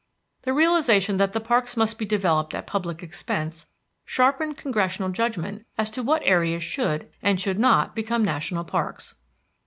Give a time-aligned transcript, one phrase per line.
[0.41, 3.67] The realization that the parks must be developed at public expense
[4.03, 9.13] sharpened Congressional judgment as to what areas should and should not become national parks.